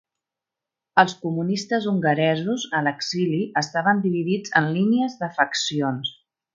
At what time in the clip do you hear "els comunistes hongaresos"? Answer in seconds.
1.03-2.67